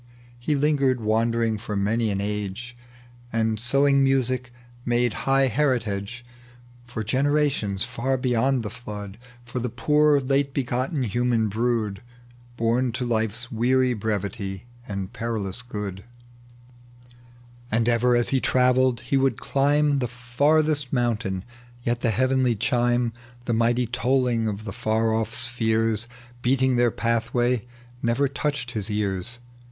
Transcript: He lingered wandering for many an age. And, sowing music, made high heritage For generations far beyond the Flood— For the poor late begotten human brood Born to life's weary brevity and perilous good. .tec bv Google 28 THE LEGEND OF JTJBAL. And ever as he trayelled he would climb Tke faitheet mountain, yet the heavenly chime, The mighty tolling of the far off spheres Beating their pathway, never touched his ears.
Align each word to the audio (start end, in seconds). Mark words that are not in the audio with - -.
He 0.39 0.55
lingered 0.55 0.99
wandering 0.99 1.59
for 1.59 1.75
many 1.75 2.09
an 2.09 2.19
age. 2.19 2.75
And, 3.31 3.59
sowing 3.59 4.03
music, 4.03 4.51
made 4.83 5.13
high 5.29 5.45
heritage 5.45 6.25
For 6.87 7.03
generations 7.03 7.83
far 7.83 8.17
beyond 8.17 8.63
the 8.63 8.71
Flood— 8.71 9.19
For 9.45 9.59
the 9.59 9.69
poor 9.69 10.19
late 10.19 10.55
begotten 10.55 11.03
human 11.03 11.49
brood 11.49 12.01
Born 12.57 12.91
to 12.93 13.05
life's 13.05 13.51
weary 13.51 13.93
brevity 13.93 14.65
and 14.87 15.13
perilous 15.13 15.61
good. 15.61 15.97
.tec 15.97 16.03
bv 16.03 17.11
Google 17.11 17.17
28 17.69 17.69
THE 17.69 17.69
LEGEND 17.69 17.69
OF 17.69 17.69
JTJBAL. 17.69 17.77
And 17.77 17.89
ever 17.93 18.15
as 18.15 18.29
he 18.29 18.41
trayelled 18.41 18.99
he 19.01 19.17
would 19.17 19.37
climb 19.39 19.99
Tke 19.99 20.09
faitheet 20.09 20.91
mountain, 20.91 21.45
yet 21.83 22.01
the 22.01 22.09
heavenly 22.09 22.55
chime, 22.55 23.13
The 23.45 23.53
mighty 23.53 23.85
tolling 23.85 24.47
of 24.47 24.63
the 24.63 24.73
far 24.73 25.13
off 25.13 25.31
spheres 25.31 26.07
Beating 26.41 26.77
their 26.77 26.89
pathway, 26.89 27.65
never 28.01 28.27
touched 28.27 28.71
his 28.71 28.89
ears. 28.89 29.37